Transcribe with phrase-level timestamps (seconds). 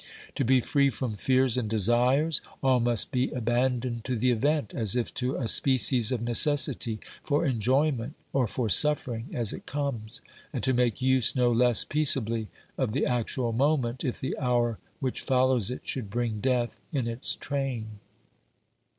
[0.33, 4.95] To be free from fears and desires all must be abandoned to the event, as
[4.95, 10.63] if to a species of necessity, for enjoyment or for suffering as it comes, and
[10.63, 12.47] to make use no less peace ably
[12.79, 17.35] of the actual moment if the hour which follows it should bring death in its
[17.35, 17.99] train.